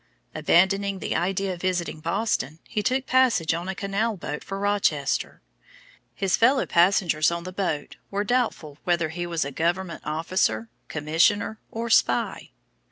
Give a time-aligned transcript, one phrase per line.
[0.33, 5.43] Abandoning the idea of visiting Boston, he took passage on a canal boat for Rochester.
[6.15, 11.59] His fellow passengers on the boat were doubtful whether he was a government officer, commissioner,
[11.69, 12.49] or spy.